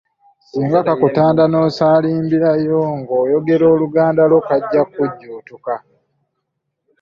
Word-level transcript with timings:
Singa 0.47 0.79
kakutanda 0.87 1.43
n’osaalimbirayo 1.47 2.81
ng’oyogera 2.99 3.65
Oluganda 3.75 4.21
lwo 4.31 4.41
kajja 4.47 4.81
kukujjuutuka. 4.89 5.73